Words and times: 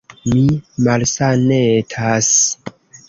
Mi 0.29 0.39
malsanetas. 0.87 2.33